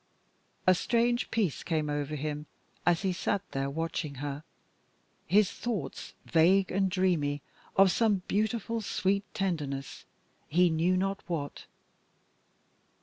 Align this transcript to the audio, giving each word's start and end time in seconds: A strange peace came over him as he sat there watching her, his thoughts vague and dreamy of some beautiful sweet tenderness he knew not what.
A 0.65 0.73
strange 0.73 1.29
peace 1.29 1.61
came 1.61 1.87
over 1.87 2.15
him 2.15 2.47
as 2.87 3.03
he 3.03 3.13
sat 3.13 3.43
there 3.51 3.69
watching 3.69 4.15
her, 4.15 4.43
his 5.27 5.51
thoughts 5.51 6.15
vague 6.25 6.71
and 6.71 6.89
dreamy 6.89 7.43
of 7.75 7.91
some 7.91 8.23
beautiful 8.27 8.81
sweet 8.81 9.31
tenderness 9.35 10.05
he 10.47 10.71
knew 10.71 10.97
not 10.97 11.21
what. 11.27 11.67